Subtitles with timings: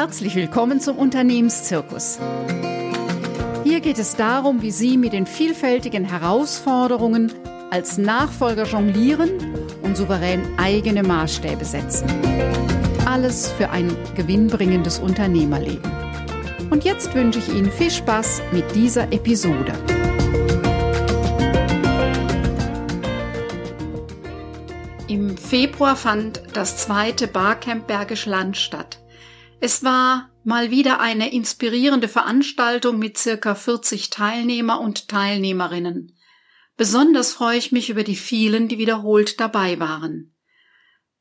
[0.00, 2.18] Herzlich willkommen zum Unternehmenszirkus.
[3.64, 7.30] Hier geht es darum, wie Sie mit den vielfältigen Herausforderungen
[7.70, 9.28] als Nachfolger jonglieren
[9.82, 12.08] und souverän eigene Maßstäbe setzen.
[13.04, 15.92] Alles für ein gewinnbringendes Unternehmerleben.
[16.70, 19.74] Und jetzt wünsche ich Ihnen viel Spaß mit dieser Episode.
[25.08, 28.89] Im Februar fand das zweite Barcamp Bergisch Land statt.
[29.62, 36.16] Es war mal wieder eine inspirierende Veranstaltung mit circa 40 Teilnehmer und Teilnehmerinnen.
[36.78, 40.34] Besonders freue ich mich über die vielen, die wiederholt dabei waren.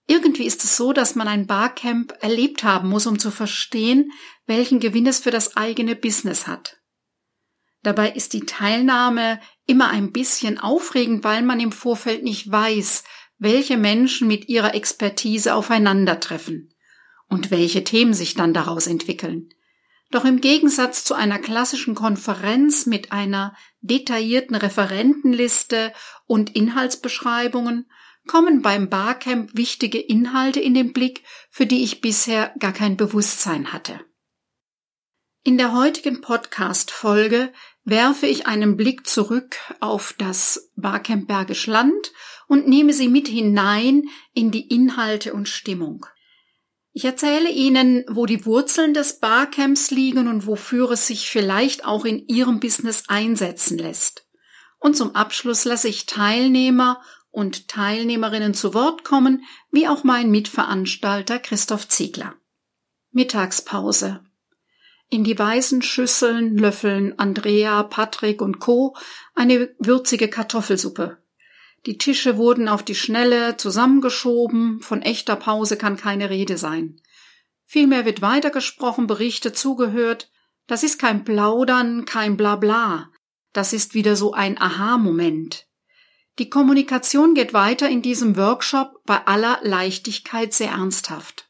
[0.07, 4.11] Irgendwie ist es so, dass man ein Barcamp erlebt haben muss, um zu verstehen,
[4.45, 6.77] welchen Gewinn es für das eigene Business hat.
[7.83, 13.03] Dabei ist die Teilnahme immer ein bisschen aufregend, weil man im Vorfeld nicht weiß,
[13.37, 16.73] welche Menschen mit ihrer Expertise aufeinandertreffen
[17.29, 19.49] und welche Themen sich dann daraus entwickeln.
[20.11, 25.93] Doch im Gegensatz zu einer klassischen Konferenz mit einer detaillierten Referentenliste
[26.25, 27.89] und Inhaltsbeschreibungen
[28.25, 33.71] kommen beim Barcamp wichtige Inhalte in den Blick, für die ich bisher gar kein Bewusstsein
[33.71, 33.99] hatte.
[35.43, 37.53] In der heutigen Podcast-Folge
[37.85, 42.11] werfe ich einen Blick zurück auf das Barcamp Bergisch Land
[42.47, 46.05] und nehme Sie mit hinein in die Inhalte und Stimmung.
[46.91, 52.03] Ich erzähle Ihnen, wo die Wurzeln des Barcamps liegen und wofür es sich vielleicht auch
[52.03, 54.25] in Ihrem Business einsetzen lässt.
[54.79, 57.01] Und zum Abschluss lasse ich Teilnehmer
[57.31, 62.35] und Teilnehmerinnen zu Wort kommen, wie auch mein Mitveranstalter Christoph Ziegler.
[63.11, 64.21] Mittagspause.
[65.09, 68.95] In die weißen Schüsseln löffeln Andrea, Patrick und Co.
[69.35, 71.17] eine würzige Kartoffelsuppe.
[71.85, 76.99] Die Tische wurden auf die Schnelle zusammengeschoben, von echter Pause kann keine Rede sein.
[77.65, 80.31] Vielmehr wird weitergesprochen, Berichte zugehört.
[80.67, 83.09] Das ist kein Plaudern, kein Blabla.
[83.53, 85.67] Das ist wieder so ein Aha-Moment.
[86.39, 91.49] Die Kommunikation geht weiter in diesem Workshop bei aller Leichtigkeit sehr ernsthaft.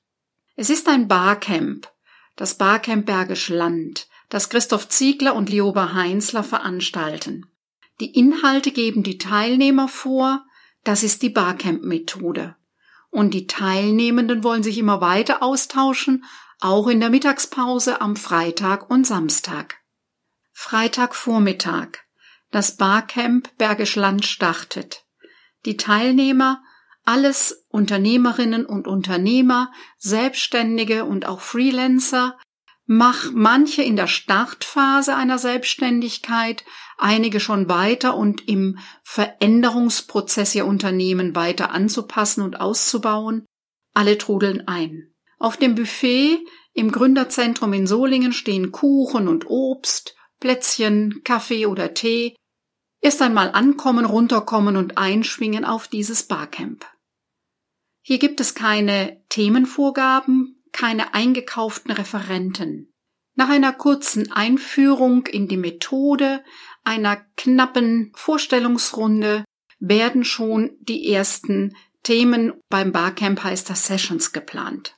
[0.56, 1.92] Es ist ein Barcamp,
[2.36, 7.46] das Barcamp Bergisch Land, das Christoph Ziegler und Lioba Heinzler veranstalten.
[8.00, 10.46] Die Inhalte geben die Teilnehmer vor,
[10.84, 12.56] das ist die Barcamp-Methode.
[13.10, 16.24] Und die Teilnehmenden wollen sich immer weiter austauschen,
[16.60, 19.78] auch in der Mittagspause am Freitag und Samstag.
[20.52, 22.00] Freitagvormittag.
[22.52, 25.06] Das Barcamp Bergisch Land startet.
[25.66, 26.62] Die Teilnehmer,
[27.06, 32.38] alles Unternehmerinnen und Unternehmer, Selbstständige und auch Freelancer,
[32.92, 36.66] mach manche in der Startphase einer Selbstständigkeit,
[36.98, 43.46] einige schon weiter und im Veränderungsprozess ihr Unternehmen weiter anzupassen und auszubauen.
[43.94, 45.14] Alle trudeln ein.
[45.38, 46.40] Auf dem Buffet
[46.74, 52.36] im Gründerzentrum in Solingen stehen Kuchen und Obst, Plätzchen, Kaffee oder Tee.
[53.02, 56.88] Erst einmal ankommen, runterkommen und einschwingen auf dieses Barcamp.
[58.02, 62.94] Hier gibt es keine Themenvorgaben, keine eingekauften Referenten.
[63.36, 66.44] Nach einer kurzen Einführung in die Methode,
[66.84, 69.46] einer knappen Vorstellungsrunde
[69.80, 74.96] werden schon die ersten Themen beim Barcamp heißt das Sessions geplant.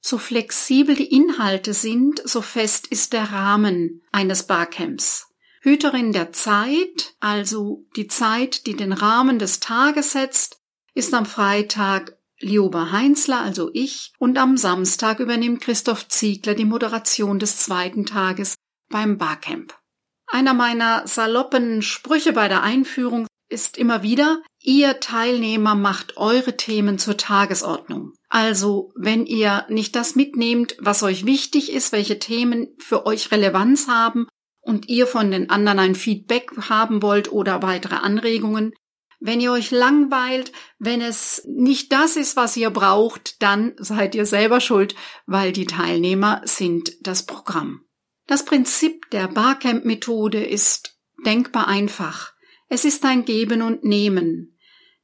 [0.00, 5.28] So flexibel die Inhalte sind, so fest ist der Rahmen eines Barcamps.
[5.62, 10.60] Hüterin der Zeit, also die Zeit, die den Rahmen des Tages setzt,
[10.94, 17.38] ist am Freitag Lioba Heinzler, also ich, und am Samstag übernimmt Christoph Ziegler die Moderation
[17.38, 18.56] des zweiten Tages
[18.90, 19.78] beim Barcamp.
[20.26, 26.98] Einer meiner saloppen Sprüche bei der Einführung ist immer wieder, ihr Teilnehmer macht eure Themen
[26.98, 28.12] zur Tagesordnung.
[28.28, 33.86] Also, wenn ihr nicht das mitnehmt, was euch wichtig ist, welche Themen für euch Relevanz
[33.86, 34.26] haben
[34.60, 38.72] und ihr von den anderen ein Feedback haben wollt oder weitere Anregungen,
[39.20, 44.26] wenn ihr euch langweilt, wenn es nicht das ist, was ihr braucht, dann seid ihr
[44.26, 44.94] selber schuld,
[45.26, 47.82] weil die Teilnehmer sind das Programm.
[48.26, 52.32] Das Prinzip der Barcamp-Methode ist denkbar einfach.
[52.68, 54.56] Es ist ein Geben und Nehmen.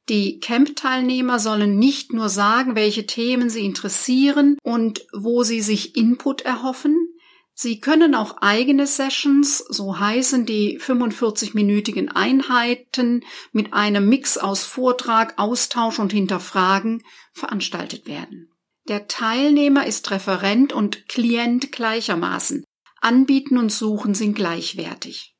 [0.09, 6.41] Die Camp-Teilnehmer sollen nicht nur sagen, welche Themen sie interessieren und wo sie sich Input
[6.41, 7.12] erhoffen,
[7.63, 13.23] Sie können auch eigene Sessions, so heißen die 45-minütigen Einheiten
[13.53, 18.51] mit einem Mix aus Vortrag, Austausch und Hinterfragen veranstaltet werden.
[18.89, 22.65] Der Teilnehmer ist Referent und Klient gleichermaßen.
[22.99, 25.33] Anbieten und Suchen sind gleichwertig.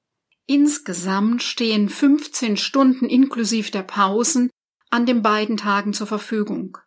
[0.45, 4.49] Insgesamt stehen 15 Stunden inklusive der Pausen
[4.89, 6.77] an den beiden Tagen zur Verfügung.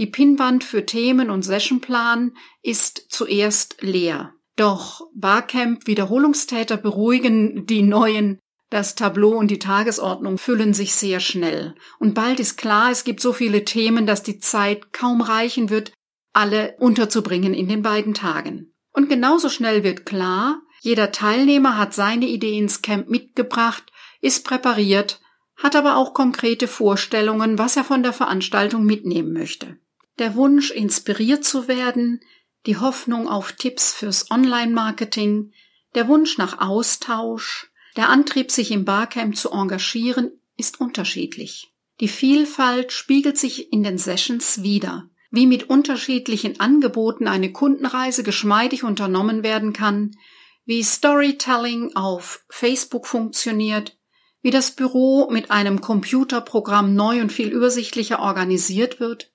[0.00, 4.35] Die Pinwand für Themen und Sessionplan ist zuerst leer.
[4.56, 8.38] Doch Barcamp Wiederholungstäter beruhigen die neuen
[8.70, 11.74] das Tableau und die Tagesordnung füllen sich sehr schnell.
[12.00, 15.92] Und bald ist klar, es gibt so viele Themen, dass die Zeit kaum reichen wird,
[16.32, 18.74] alle unterzubringen in den beiden Tagen.
[18.92, 23.84] Und genauso schnell wird klar, jeder Teilnehmer hat seine Idee ins Camp mitgebracht,
[24.20, 25.20] ist präpariert,
[25.56, 29.78] hat aber auch konkrete Vorstellungen, was er von der Veranstaltung mitnehmen möchte.
[30.18, 32.20] Der Wunsch, inspiriert zu werden,
[32.66, 35.52] die Hoffnung auf Tipps fürs Online-Marketing,
[35.94, 41.72] der Wunsch nach Austausch, der Antrieb, sich im Barcamp zu engagieren, ist unterschiedlich.
[42.00, 45.08] Die Vielfalt spiegelt sich in den Sessions wider.
[45.30, 50.12] Wie mit unterschiedlichen Angeboten eine Kundenreise geschmeidig unternommen werden kann,
[50.64, 53.96] wie Storytelling auf Facebook funktioniert,
[54.42, 59.32] wie das Büro mit einem Computerprogramm neu und viel übersichtlicher organisiert wird,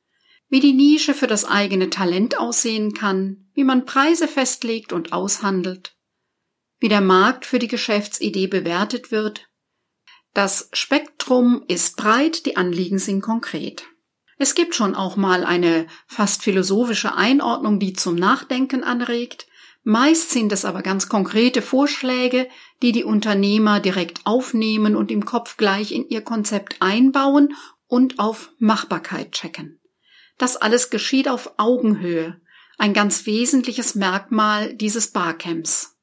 [0.51, 5.95] wie die Nische für das eigene Talent aussehen kann, wie man Preise festlegt und aushandelt,
[6.80, 9.48] wie der Markt für die Geschäftsidee bewertet wird.
[10.33, 13.86] Das Spektrum ist breit, die Anliegen sind konkret.
[14.38, 19.48] Es gibt schon auch mal eine fast philosophische Einordnung, die zum Nachdenken anregt.
[19.83, 22.50] Meist sind es aber ganz konkrete Vorschläge,
[22.81, 27.56] die die Unternehmer direkt aufnehmen und im Kopf gleich in ihr Konzept einbauen
[27.88, 29.80] und auf Machbarkeit checken.
[30.41, 32.41] Das alles geschieht auf Augenhöhe,
[32.79, 35.99] ein ganz wesentliches Merkmal dieses Barcamps.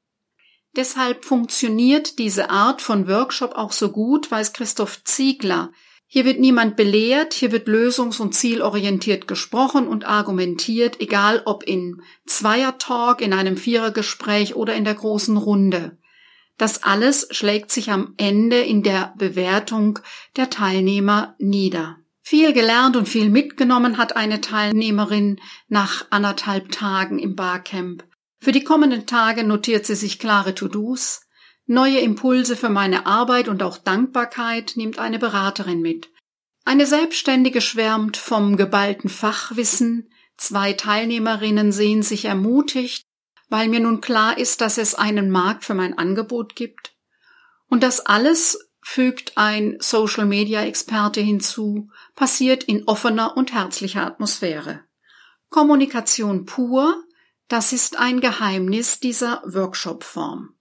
[0.77, 5.73] Deshalb funktioniert diese Art von Workshop auch so gut, weiß Christoph Ziegler.
[6.07, 12.01] Hier wird niemand belehrt, hier wird lösungs- und zielorientiert gesprochen und argumentiert, egal ob in
[12.25, 15.97] Zweiertalk, in einem Vierergespräch oder in der großen Runde.
[16.57, 19.99] Das alles schlägt sich am Ende in der Bewertung
[20.37, 21.98] der Teilnehmer nieder.
[22.29, 28.03] Viel gelernt und viel mitgenommen hat eine Teilnehmerin nach anderthalb Tagen im Barcamp.
[28.39, 31.21] Für die kommenden Tage notiert sie sich klare To-Dos,
[31.65, 36.11] neue Impulse für meine Arbeit und auch Dankbarkeit nimmt eine Beraterin mit.
[36.65, 43.07] Eine Selbstständige schwärmt vom geballten Fachwissen, zwei Teilnehmerinnen sehen sich ermutigt,
[43.49, 46.93] weil mir nun klar ist, dass es einen Markt für mein Angebot gibt.
[47.69, 54.79] Und das alles fügt ein Social Media Experte hinzu, passiert in offener und herzlicher Atmosphäre.
[55.49, 57.03] Kommunikation pur,
[57.47, 60.55] das ist ein Geheimnis dieser Workshop-Form.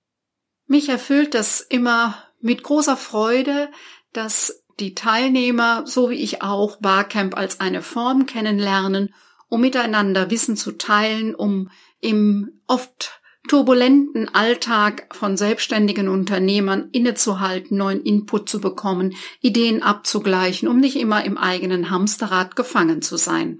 [0.67, 3.71] Mich erfüllt das immer mit großer Freude,
[4.13, 9.15] dass die Teilnehmer, so wie ich auch, Barcamp als eine Form kennenlernen,
[9.49, 11.71] um miteinander Wissen zu teilen, um
[12.01, 13.18] im oft
[13.49, 21.25] turbulenten Alltag von selbstständigen Unternehmern innezuhalten, neuen Input zu bekommen, Ideen abzugleichen, um nicht immer
[21.25, 23.59] im eigenen Hamsterrad gefangen zu sein.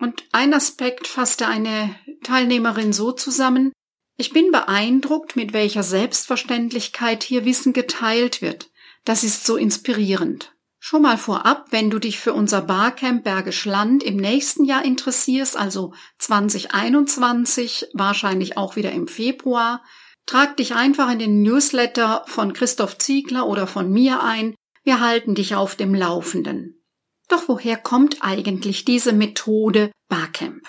[0.00, 3.72] Und ein Aspekt fasste eine Teilnehmerin so zusammen,
[4.20, 8.68] ich bin beeindruckt, mit welcher Selbstverständlichkeit hier Wissen geteilt wird.
[9.04, 10.56] Das ist so inspirierend.
[10.80, 15.56] Schon mal vorab, wenn du dich für unser Barcamp Bergisch Land im nächsten Jahr interessierst,
[15.56, 19.82] also 2021, wahrscheinlich auch wieder im Februar,
[20.26, 24.54] trag dich einfach in den Newsletter von Christoph Ziegler oder von mir ein.
[24.84, 26.84] Wir halten dich auf dem Laufenden.
[27.28, 30.66] Doch woher kommt eigentlich diese Methode Barcamp?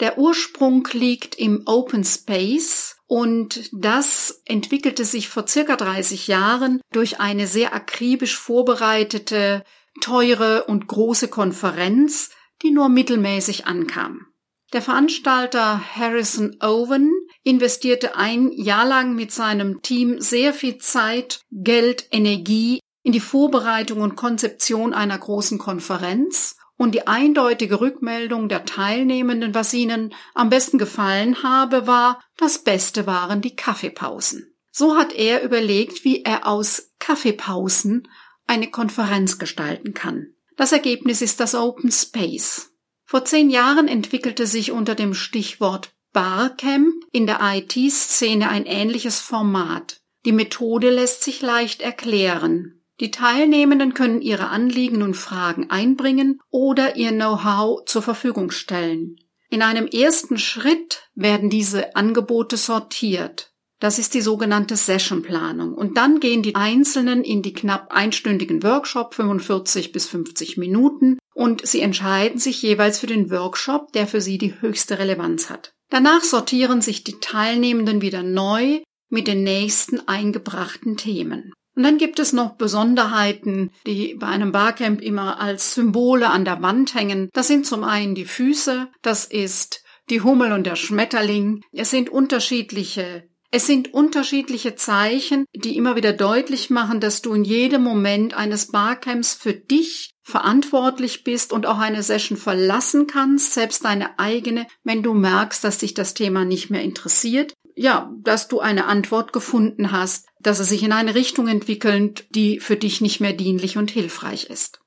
[0.00, 7.18] Der Ursprung liegt im Open Space und das entwickelte sich vor circa 30 Jahren durch
[7.18, 9.64] eine sehr akribisch vorbereitete,
[10.00, 12.30] teure und große Konferenz,
[12.62, 14.28] die nur mittelmäßig ankam.
[14.72, 17.10] Der Veranstalter Harrison Owen
[17.42, 24.02] investierte ein Jahr lang mit seinem Team sehr viel Zeit, Geld, Energie in die Vorbereitung
[24.02, 30.78] und Konzeption einer großen Konferenz und die eindeutige Rückmeldung der Teilnehmenden, was ihnen am besten
[30.78, 34.56] gefallen habe, war, das Beste waren die Kaffeepausen.
[34.70, 38.08] So hat er überlegt, wie er aus Kaffeepausen
[38.46, 40.28] eine Konferenz gestalten kann.
[40.56, 42.70] Das Ergebnis ist das Open Space.
[43.04, 50.00] Vor zehn Jahren entwickelte sich unter dem Stichwort Barcamp in der IT-Szene ein ähnliches Format.
[50.24, 52.79] Die Methode lässt sich leicht erklären.
[53.00, 59.16] Die Teilnehmenden können ihre Anliegen und Fragen einbringen oder ihr Know-how zur Verfügung stellen.
[59.48, 63.52] In einem ersten Schritt werden diese Angebote sortiert.
[63.80, 65.72] Das ist die sogenannte Sessionplanung.
[65.72, 71.66] Und dann gehen die Einzelnen in die knapp einstündigen Workshop, 45 bis 50 Minuten, und
[71.66, 75.72] sie entscheiden sich jeweils für den Workshop, der für sie die höchste Relevanz hat.
[75.88, 81.52] Danach sortieren sich die Teilnehmenden wieder neu mit den nächsten eingebrachten Themen.
[81.80, 86.60] Und dann gibt es noch Besonderheiten, die bei einem Barcamp immer als Symbole an der
[86.60, 87.30] Wand hängen.
[87.32, 91.62] Das sind zum einen die Füße, das ist die Hummel und der Schmetterling.
[91.72, 97.44] Es sind unterschiedliche es sind unterschiedliche Zeichen, die immer wieder deutlich machen, dass du in
[97.44, 103.86] jedem Moment eines Barcamps für dich verantwortlich bist und auch eine Session verlassen kannst, selbst
[103.86, 107.54] deine eigene, wenn du merkst, dass dich das Thema nicht mehr interessiert.
[107.74, 112.60] Ja, dass du eine Antwort gefunden hast, dass es sich in eine Richtung entwickelt, die
[112.60, 114.80] für dich nicht mehr dienlich und hilfreich ist.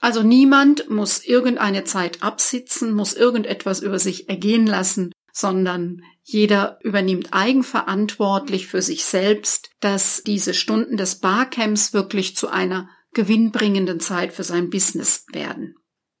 [0.00, 7.32] Also niemand muss irgendeine Zeit absitzen, muss irgendetwas über sich ergehen lassen, sondern jeder übernimmt
[7.32, 14.44] eigenverantwortlich für sich selbst, dass diese Stunden des Barcamps wirklich zu einer gewinnbringenden Zeit für
[14.44, 15.74] sein Business werden.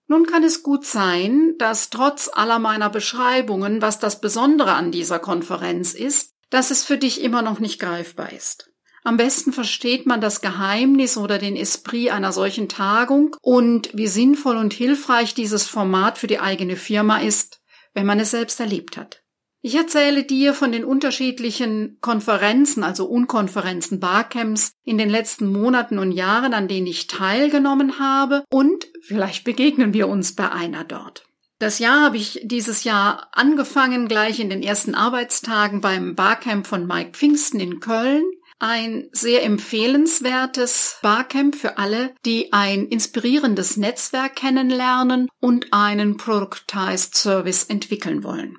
[0.08, 5.20] Nun kann es gut sein, dass trotz aller meiner Beschreibungen, was das Besondere an dieser
[5.20, 8.69] Konferenz ist, dass es für dich immer noch nicht greifbar ist.
[9.02, 14.56] Am besten versteht man das Geheimnis oder den Esprit einer solchen Tagung und wie sinnvoll
[14.56, 17.60] und hilfreich dieses Format für die eigene Firma ist,
[17.94, 19.22] wenn man es selbst erlebt hat.
[19.62, 26.12] Ich erzähle dir von den unterschiedlichen Konferenzen, also Unkonferenzen, Barcamps in den letzten Monaten und
[26.12, 31.24] Jahren, an denen ich teilgenommen habe und vielleicht begegnen wir uns bei einer dort.
[31.58, 36.86] Das Jahr habe ich dieses Jahr angefangen, gleich in den ersten Arbeitstagen beim Barcamp von
[36.86, 38.24] Mike Pfingsten in Köln.
[38.62, 47.64] Ein sehr empfehlenswertes Barcamp für alle, die ein inspirierendes Netzwerk kennenlernen und einen Productized Service
[47.64, 48.58] entwickeln wollen.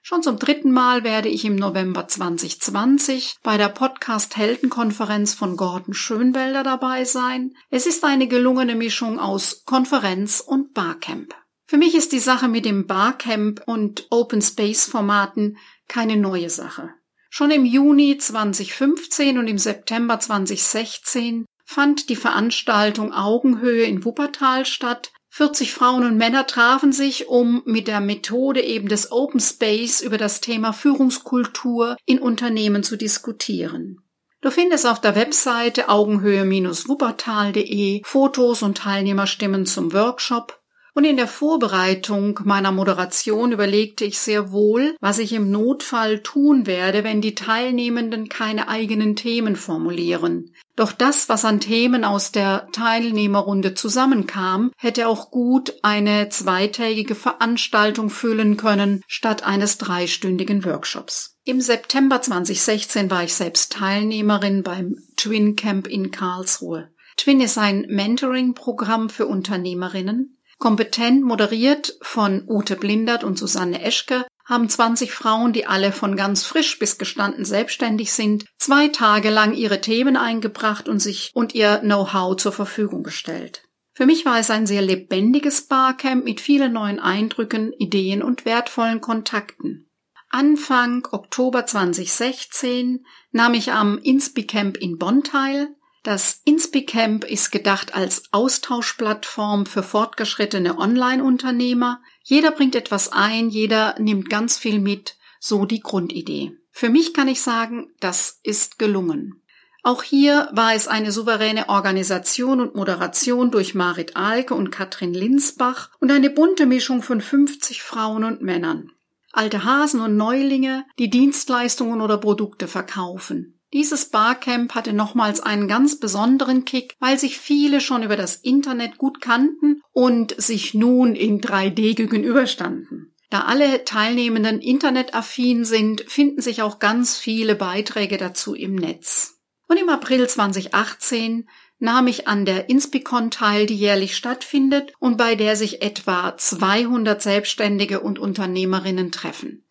[0.00, 5.92] Schon zum dritten Mal werde ich im November 2020 bei der Podcast Heldenkonferenz von Gordon
[5.92, 7.54] Schönwelder dabei sein.
[7.68, 11.34] Es ist eine gelungene Mischung aus Konferenz und Barcamp.
[11.66, 16.94] Für mich ist die Sache mit dem Barcamp und Open Space Formaten keine neue Sache.
[17.34, 25.12] Schon im Juni 2015 und im September 2016 fand die Veranstaltung Augenhöhe in Wuppertal statt,
[25.30, 30.18] 40 Frauen und Männer trafen sich, um mit der Methode eben des Open Space über
[30.18, 34.02] das Thema Führungskultur in Unternehmen zu diskutieren.
[34.42, 40.61] Du findest auf der Webseite augenhöhe-wuppertal.de Fotos und Teilnehmerstimmen zum Workshop
[40.94, 46.66] und in der Vorbereitung meiner Moderation überlegte ich sehr wohl, was ich im Notfall tun
[46.66, 50.52] werde, wenn die Teilnehmenden keine eigenen Themen formulieren.
[50.76, 58.10] Doch das, was an Themen aus der Teilnehmerrunde zusammenkam, hätte auch gut eine zweitägige Veranstaltung
[58.10, 61.36] füllen können, statt eines dreistündigen Workshops.
[61.44, 66.90] Im September 2016 war ich selbst Teilnehmerin beim Twin Camp in Karlsruhe.
[67.16, 74.68] Twin ist ein Mentoring-Programm für Unternehmerinnen, Kompetent moderiert von Ute Blindert und Susanne Eschke haben
[74.68, 79.80] 20 Frauen, die alle von ganz frisch bis gestanden selbstständig sind, zwei Tage lang ihre
[79.80, 83.64] Themen eingebracht und sich und ihr Know-how zur Verfügung gestellt.
[83.92, 89.00] Für mich war es ein sehr lebendiges Barcamp mit vielen neuen Eindrücken, Ideen und wertvollen
[89.00, 89.90] Kontakten.
[90.30, 98.24] Anfang Oktober 2016 nahm ich am Inspicamp in Bonn teil, das InspiCamp ist gedacht als
[98.32, 102.00] Austauschplattform für fortgeschrittene Online-Unternehmer.
[102.24, 106.56] Jeder bringt etwas ein, jeder nimmt ganz viel mit, so die Grundidee.
[106.72, 109.42] Für mich kann ich sagen, das ist gelungen.
[109.84, 115.90] Auch hier war es eine souveräne Organisation und Moderation durch Marit Alke und Katrin Linsbach
[116.00, 118.92] und eine bunte Mischung von 50 Frauen und Männern.
[119.32, 123.51] Alte Hasen und Neulinge, die Dienstleistungen oder Produkte verkaufen.
[123.72, 128.98] Dieses Barcamp hatte nochmals einen ganz besonderen Kick, weil sich viele schon über das Internet
[128.98, 133.14] gut kannten und sich nun in 3D gegenüberstanden.
[133.30, 139.38] Da alle Teilnehmenden internetaffin sind, finden sich auch ganz viele Beiträge dazu im Netz.
[139.68, 141.48] Und im April 2018
[141.78, 147.22] nahm ich an der Inspicon teil, die jährlich stattfindet und bei der sich etwa 200
[147.22, 149.64] Selbstständige und Unternehmerinnen treffen.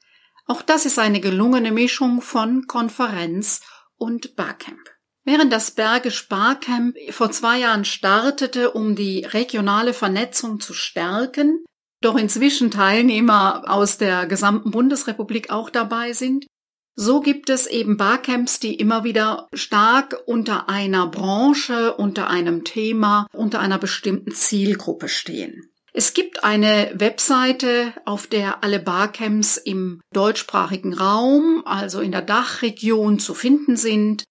[0.48, 3.62] Auch das ist eine gelungene Mischung von Konferenz
[4.02, 4.90] und Barcamp.
[5.24, 11.64] Während das Bergisch Barcamp vor zwei Jahren startete, um die regionale Vernetzung zu stärken,
[12.02, 16.48] doch inzwischen Teilnehmer aus der gesamten Bundesrepublik auch dabei sind,
[16.96, 23.28] so gibt es eben Barcamps, die immer wieder stark unter einer Branche, unter einem Thema,
[23.32, 25.71] unter einer bestimmten Zielgruppe stehen.
[25.94, 33.20] Es gibt eine Webseite, auf der alle Barcamps im deutschsprachigen Raum, also in der Dachregion
[33.20, 34.24] zu finden sind.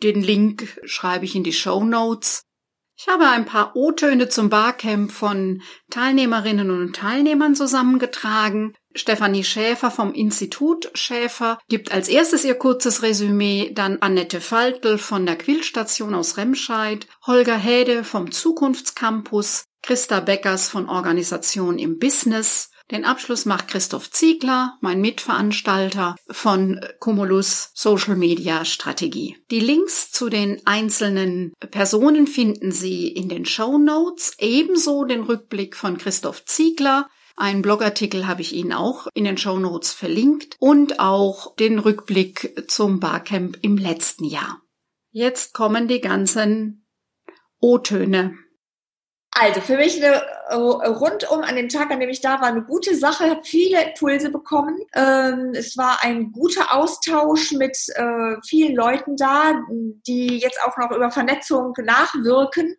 [0.00, 2.42] Den Link schreibe ich in die Show Notes.
[2.96, 8.74] Ich habe ein paar O-Töne zum Barcamp von Teilnehmerinnen und Teilnehmern zusammengetragen.
[8.94, 15.26] Stefanie Schäfer vom Institut Schäfer gibt als erstes ihr kurzes Resümee, dann Annette Faltl von
[15.26, 23.06] der Quillstation aus Remscheid, Holger Häde vom Zukunftscampus, Christa Beckers von Organisation im Business, den
[23.06, 29.38] Abschluss macht Christoph Ziegler, mein Mitveranstalter von Cumulus Social Media Strategie.
[29.50, 35.74] Die Links zu den einzelnen Personen finden Sie in den Show Notes, ebenso den Rückblick
[35.74, 37.08] von Christoph Ziegler.
[37.34, 42.62] Einen Blogartikel habe ich Ihnen auch in den Show Notes verlinkt und auch den Rückblick
[42.68, 44.60] zum Barcamp im letzten Jahr.
[45.12, 46.86] Jetzt kommen die ganzen
[47.58, 48.36] O-Töne.
[49.30, 52.62] Also für mich eine äh, rundum an dem Tag, an dem ich da war, eine
[52.62, 54.78] gute Sache, habe viele Impulse bekommen.
[54.94, 59.52] Ähm, es war ein guter Austausch mit äh, vielen Leuten da,
[60.06, 62.74] die jetzt auch noch über Vernetzung nachwirken.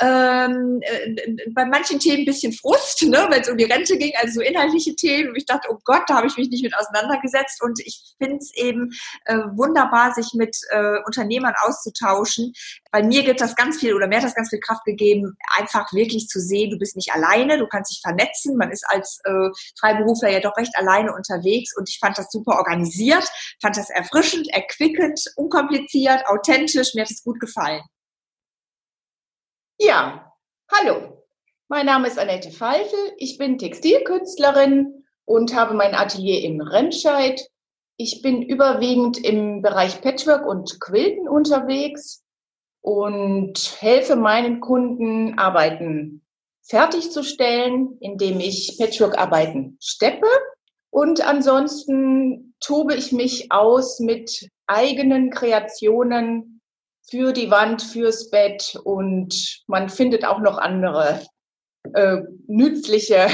[0.00, 4.12] Ähm, äh, bei manchen Themen ein bisschen Frust, ne, wenn es um die Rente ging,
[4.20, 5.34] also so inhaltliche Themen.
[5.36, 7.62] Ich dachte, oh Gott, da habe ich mich nicht mit auseinandergesetzt.
[7.62, 8.90] Und ich finde es eben
[9.54, 10.56] wunderbar, sich mit
[11.06, 12.52] Unternehmern auszutauschen.
[12.90, 15.91] Bei mir gibt das ganz viel oder mir hat das ganz viel Kraft gegeben, einfach
[15.92, 18.56] wirklich zu sehen, du bist nicht alleine, du kannst dich vernetzen.
[18.56, 22.56] Man ist als äh, Freiberufler ja doch recht alleine unterwegs und ich fand das super
[22.56, 23.24] organisiert,
[23.60, 26.94] fand das erfrischend, erquickend, unkompliziert, authentisch.
[26.94, 27.82] Mir hat es gut gefallen.
[29.78, 30.32] Ja,
[30.70, 31.24] hallo.
[31.68, 33.12] Mein Name ist Annette Faltel.
[33.16, 37.40] Ich bin Textilkünstlerin und habe mein Atelier in Remscheid.
[37.96, 42.21] Ich bin überwiegend im Bereich Patchwork und Quilten unterwegs
[42.82, 46.22] und helfe meinen Kunden, Arbeiten
[46.62, 50.26] fertigzustellen, indem ich Patchwork-Arbeiten steppe.
[50.90, 56.60] Und ansonsten tobe ich mich aus mit eigenen Kreationen
[57.08, 61.22] für die Wand, fürs Bett und man findet auch noch andere
[61.94, 63.28] äh, nützliche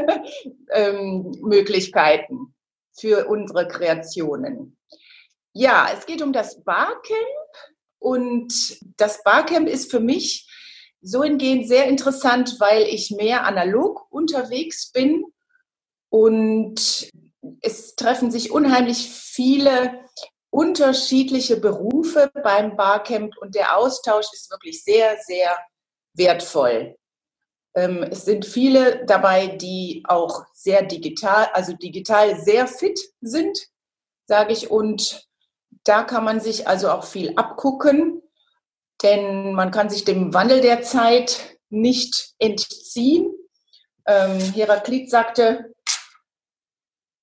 [0.72, 2.54] ähm, Möglichkeiten
[2.92, 4.76] für unsere Kreationen.
[5.52, 7.43] Ja, es geht um das Barcamp
[8.04, 10.46] und das Barcamp ist für mich
[11.00, 15.24] so hingehend sehr interessant, weil ich mehr analog unterwegs bin
[16.10, 17.10] und
[17.62, 20.04] es treffen sich unheimlich viele
[20.50, 25.56] unterschiedliche Berufe beim Barcamp und der Austausch ist wirklich sehr, sehr
[26.12, 26.96] wertvoll.
[27.74, 33.58] Ähm, es sind viele dabei, die auch sehr digital, also digital sehr fit sind,
[34.26, 35.26] sage ich, und
[35.84, 38.22] da kann man sich also auch viel abgucken
[39.04, 43.32] denn man kann sich dem Wandel der Zeit nicht entziehen.
[44.06, 45.74] Ähm, Heraklit sagte,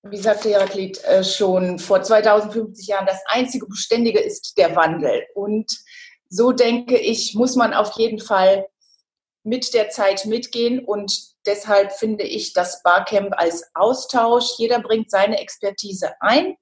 [0.04, 5.24] wie sagte Heraklit äh, schon vor 2050 Jahren, das einzige Beständige ist der Wandel.
[5.34, 5.72] Und
[6.30, 8.68] so denke ich, muss man auf jeden Fall
[9.44, 14.58] mit der Zeit mitgehen und deshalb finde ich das Barcamp als Austausch.
[14.58, 16.56] Jeder bringt seine Expertise ein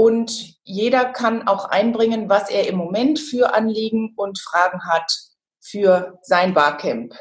[0.00, 5.12] und jeder kann auch einbringen, was er im Moment für Anliegen und Fragen hat
[5.60, 7.14] für sein Barcamp.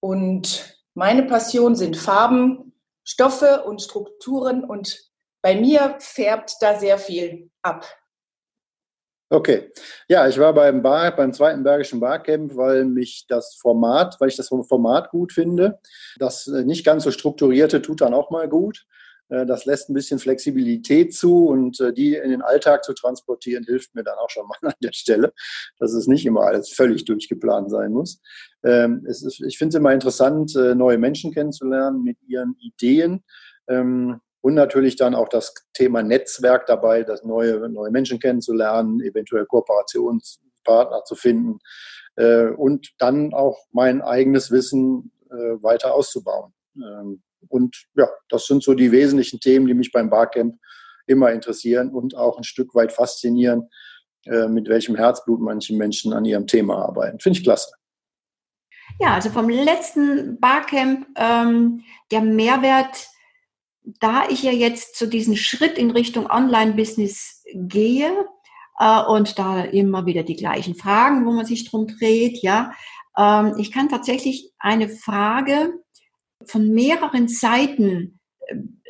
[0.00, 2.72] Und meine Passion sind Farben,
[3.04, 5.02] Stoffe und Strukturen und
[5.42, 7.84] bei mir färbt da sehr viel ab.
[9.28, 9.70] Okay.
[10.08, 14.36] Ja, ich war beim Bar, beim zweiten Bergischen Barcamp, weil mich das Format, weil ich
[14.36, 15.78] das Format gut finde.
[16.18, 18.86] Das äh, nicht ganz so strukturierte tut dann auch mal gut.
[19.30, 23.64] Äh, das lässt ein bisschen Flexibilität zu und äh, die in den Alltag zu transportieren,
[23.64, 25.32] hilft mir dann auch schon mal an der Stelle,
[25.78, 28.20] dass es nicht immer alles völlig durchgeplant sein muss.
[28.64, 33.24] Ähm, ist, ich finde es immer interessant, äh, neue Menschen kennenzulernen mit ihren Ideen
[33.68, 39.46] ähm, und natürlich dann auch das Thema Netzwerk dabei, das neue, neue Menschen kennenzulernen, eventuell
[39.46, 41.58] Kooperationspartner zu finden
[42.56, 46.52] und dann auch mein eigenes Wissen weiter auszubauen.
[46.76, 50.56] Ähm, und ja, das sind so die wesentlichen Themen, die mich beim Barcamp
[51.06, 53.68] immer interessieren und auch ein Stück weit faszinieren,
[54.26, 57.20] äh, mit welchem Herzblut manche Menschen an ihrem Thema arbeiten.
[57.20, 57.72] Finde ich klasse.
[58.98, 63.08] Ja, also vom letzten Barcamp, ähm, der Mehrwert,
[63.98, 68.12] da ich ja jetzt zu diesem Schritt in Richtung Online-Business gehe
[68.78, 72.72] äh, und da immer wieder die gleichen Fragen, wo man sich drum dreht, ja,
[73.16, 75.72] ähm, ich kann tatsächlich eine Frage
[76.44, 78.20] von mehreren Seiten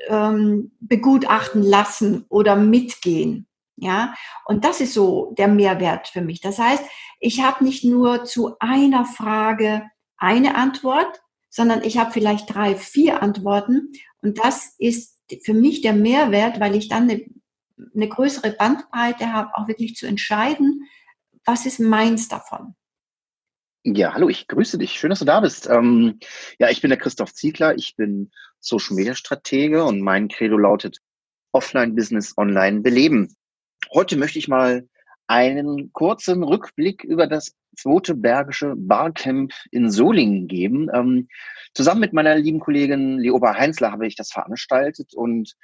[0.09, 3.47] ähm, begutachten lassen oder mitgehen.
[3.77, 6.43] Ja, und das ist so der Mehrwert für mich.
[6.43, 6.85] Das heißt,
[7.19, 9.85] ich habe nicht nur zu einer Frage
[10.19, 13.93] eine Antwort, sondern ich habe vielleicht drei, vier Antworten.
[14.21, 17.25] Und das ist für mich der Mehrwert, weil ich dann eine,
[17.95, 20.87] eine größere Bandbreite habe, auch wirklich zu entscheiden,
[21.45, 22.75] was ist meins davon.
[23.83, 24.93] Ja, hallo, ich grüße dich.
[24.93, 25.67] Schön, dass du da bist.
[25.71, 26.19] Ähm,
[26.59, 27.75] ja, ich bin der Christoph Ziegler.
[27.77, 30.99] Ich bin Social Media Stratege und mein Credo lautet
[31.53, 33.35] Offline Business Online beleben.
[33.91, 34.87] Heute möchte ich mal
[35.29, 40.89] einen kurzen Rückblick über das zweite Bergische Barcamp in Solingen geben.
[40.93, 41.29] Ähm,
[41.73, 45.55] zusammen mit meiner lieben Kollegin Leoba Heinzler habe ich das veranstaltet und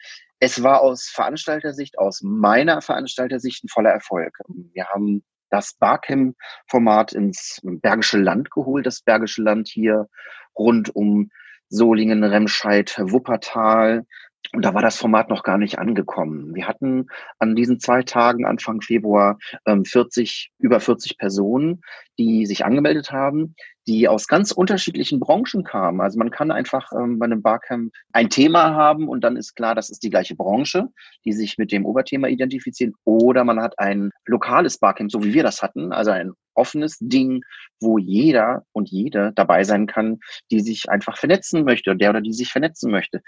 [0.40, 4.38] es war aus Veranstaltersicht, aus meiner Veranstaltersicht ein voller Erfolg.
[4.72, 5.22] Wir haben
[5.56, 10.08] das Barcamp-Format ins Bergische Land geholt, das Bergische Land hier
[10.56, 11.30] rund um
[11.68, 14.06] Solingen, Remscheid, Wuppertal,
[14.52, 16.54] und da war das Format noch gar nicht angekommen.
[16.54, 17.06] Wir hatten
[17.38, 21.82] an diesen zwei Tagen Anfang Februar 40, ähm, über 40 Personen,
[22.18, 23.54] die sich angemeldet haben,
[23.86, 26.00] die aus ganz unterschiedlichen Branchen kamen.
[26.00, 29.74] Also man kann einfach ähm, bei einem Barcamp ein Thema haben und dann ist klar,
[29.74, 30.88] das ist die gleiche Branche,
[31.24, 32.94] die sich mit dem Oberthema identifizieren.
[33.04, 37.42] Oder man hat ein lokales Barcamp, so wie wir das hatten, also ein offenes Ding,
[37.80, 40.18] wo jeder und jede dabei sein kann,
[40.50, 43.22] die sich einfach vernetzen möchte, der oder die sich vernetzen möchte.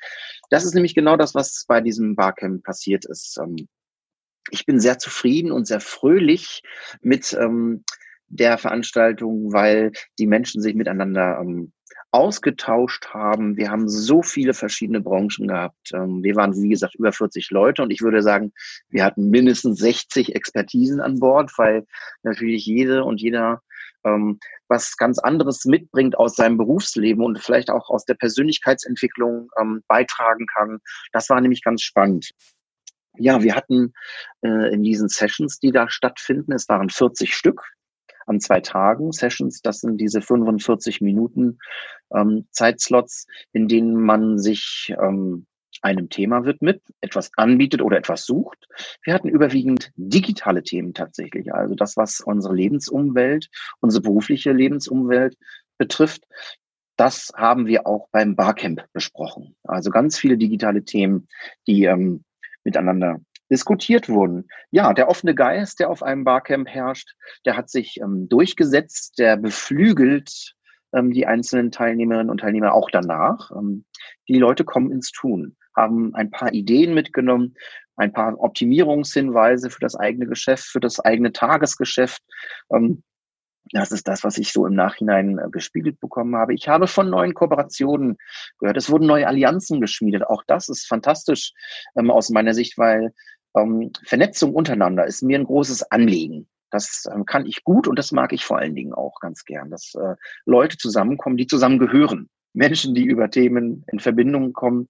[0.51, 3.39] Das ist nämlich genau das, was bei diesem Barcamp passiert ist.
[3.41, 3.69] Ähm,
[4.51, 6.63] ich bin sehr zufrieden und sehr fröhlich
[7.03, 7.85] mit ähm,
[8.29, 11.73] der Veranstaltung, weil die Menschen sich miteinander ähm,
[12.11, 13.57] ausgetauscht haben.
[13.57, 15.93] Wir haben so viele verschiedene Branchen gehabt.
[15.93, 18.53] Ähm, wir waren, wie gesagt, über 40 Leute und ich würde sagen,
[18.89, 21.87] wir hatten mindestens 60 Expertisen an Bord, weil
[22.23, 23.63] natürlich jede und jeder
[24.05, 29.83] ähm, was ganz anderes mitbringt aus seinem Berufsleben und vielleicht auch aus der Persönlichkeitsentwicklung ähm,
[29.89, 30.79] beitragen kann.
[31.13, 32.31] Das war nämlich ganz spannend.
[33.19, 33.93] Ja, wir hatten
[34.43, 37.63] äh, in diesen Sessions, die da stattfinden, es waren 40 Stück,
[38.29, 39.63] an zwei Tagen Sessions.
[39.63, 41.59] Das sind diese 45 Minuten
[42.15, 45.47] ähm, Zeitslots, in denen man sich ähm,
[45.83, 48.67] einem Thema widmet, etwas anbietet oder etwas sucht.
[49.03, 53.49] Wir hatten überwiegend digitale Themen tatsächlich, also das, was unsere Lebensumwelt,
[53.81, 55.37] unsere berufliche Lebensumwelt
[55.79, 56.25] betrifft.
[56.97, 59.55] Das haben wir auch beim Barcamp besprochen.
[59.63, 61.29] Also ganz viele digitale Themen,
[61.69, 62.25] die ähm,
[62.65, 64.49] miteinander diskutiert wurden.
[64.71, 69.37] Ja, der offene Geist, der auf einem Barcamp herrscht, der hat sich ähm, durchgesetzt, der
[69.37, 70.55] beflügelt
[70.93, 73.51] ähm, die einzelnen Teilnehmerinnen und Teilnehmer auch danach.
[73.53, 73.85] Ähm,
[74.29, 77.55] die Leute kommen ins Tun, haben ein paar Ideen mitgenommen,
[77.97, 82.23] ein paar Optimierungshinweise für das eigene Geschäft, für das eigene Tagesgeschäft.
[82.73, 83.03] Ähm,
[83.73, 86.55] das ist das, was ich so im Nachhinein äh, gespiegelt bekommen habe.
[86.55, 88.17] Ich habe von neuen Kooperationen
[88.59, 88.77] gehört.
[88.77, 90.27] Es wurden neue Allianzen geschmiedet.
[90.27, 91.53] Auch das ist fantastisch
[91.97, 93.13] ähm, aus meiner Sicht, weil
[93.57, 96.49] ähm, Vernetzung untereinander ist mir ein großes Anliegen.
[96.71, 99.71] Das ähm, kann ich gut und das mag ich vor allen Dingen auch ganz gern,
[99.71, 102.29] dass äh, Leute zusammenkommen, die zusammen gehören.
[102.55, 104.89] Menschen, die über Themen in Verbindung kommen.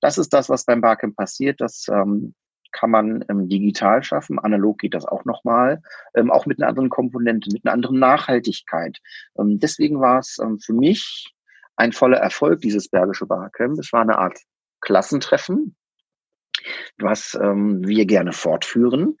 [0.00, 1.60] Das ist das, was beim Barcamp passiert.
[1.60, 2.34] Das ähm,
[2.72, 4.38] kann man ähm, digital schaffen.
[4.38, 5.82] Analog geht das auch nochmal,
[6.14, 8.98] ähm, auch mit einer anderen Komponente, mit einer anderen Nachhaltigkeit.
[9.38, 11.34] Ähm, deswegen war es ähm, für mich
[11.76, 13.78] ein voller Erfolg, dieses Bergische Barcamp.
[13.78, 14.38] Es war eine Art
[14.80, 15.76] Klassentreffen,
[16.98, 19.16] was ähm, wir gerne fortführen.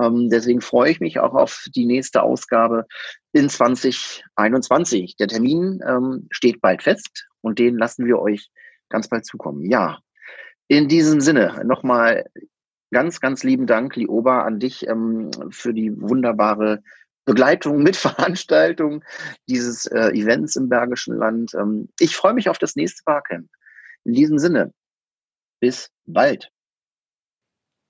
[0.00, 2.86] Ähm, deswegen freue ich mich auch auf die nächste Ausgabe
[3.32, 5.16] in 2021.
[5.16, 8.50] Der Termin ähm, steht bald fest und den lassen wir euch
[8.88, 9.64] ganz bald zukommen.
[9.64, 9.98] Ja,
[10.68, 12.24] in diesem Sinne nochmal
[12.92, 16.82] ganz, ganz lieben Dank, Lioba, an dich ähm, für die wunderbare
[17.24, 19.02] Begleitung mit Veranstaltung
[19.48, 21.52] dieses äh, Events im Bergischen Land.
[21.54, 23.48] Ähm, ich freue mich auf das nächste Barcamp.
[24.04, 24.72] In diesem Sinne,
[25.60, 26.50] bis bald.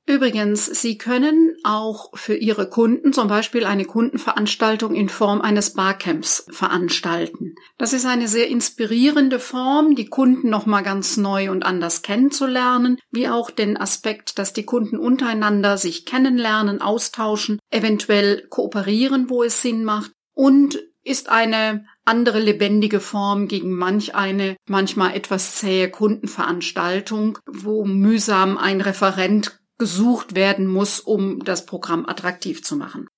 [0.04, 6.44] Übrigens, Sie können auch für Ihre Kunden zum Beispiel eine Kundenveranstaltung in Form eines Barcamps
[6.50, 7.54] veranstalten.
[7.78, 13.28] Das ist eine sehr inspirierende Form, die Kunden nochmal ganz neu und anders kennenzulernen, wie
[13.28, 19.84] auch den Aspekt, dass die Kunden untereinander sich kennenlernen, austauschen, eventuell kooperieren, wo es Sinn
[19.84, 27.84] macht und ist eine andere lebendige Form gegen manch eine manchmal etwas zähe Kundenveranstaltung, wo
[27.84, 33.08] mühsam ein Referent gesucht werden muss, um das Programm attraktiv zu machen.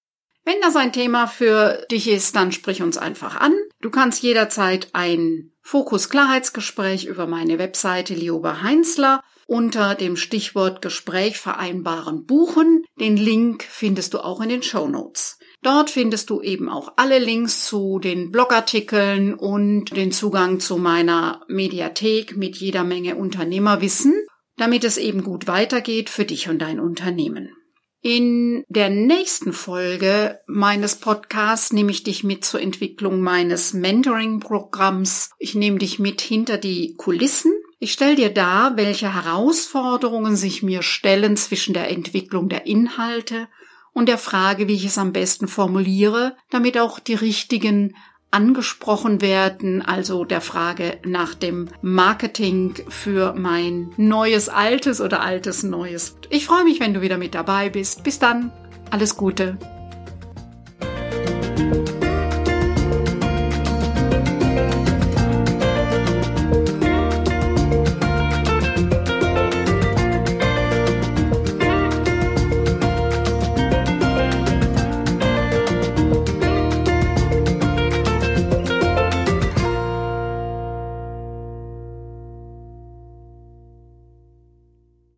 [0.47, 3.53] Wenn das ein Thema für dich ist, dann sprich uns einfach an.
[3.83, 12.25] Du kannst jederzeit ein Fokus-Klarheitsgespräch über meine Webseite Lioba Heinzler unter dem Stichwort Gespräch vereinbaren
[12.25, 12.83] buchen.
[12.99, 15.39] Den Link findest du auch in den Show Notes.
[15.61, 21.43] Dort findest du eben auch alle Links zu den Blogartikeln und den Zugang zu meiner
[21.47, 24.15] Mediathek mit jeder Menge Unternehmerwissen
[24.57, 27.51] damit es eben gut weitergeht für dich und dein Unternehmen.
[28.07, 35.31] In der nächsten Folge meines Podcasts nehme ich dich mit zur Entwicklung meines Mentoring-Programms.
[35.39, 37.55] Ich nehme dich mit hinter die Kulissen.
[37.79, 43.49] Ich stelle dir dar, welche Herausforderungen sich mir stellen zwischen der Entwicklung der Inhalte
[43.95, 47.97] und der Frage, wie ich es am besten formuliere, damit auch die richtigen
[48.35, 56.17] angesprochen werden, also der Frage nach dem Marketing für mein neues Altes oder altes Neues.
[56.31, 58.03] Ich freue mich, wenn du wieder mit dabei bist.
[58.03, 58.51] Bis dann,
[58.91, 59.57] alles Gute.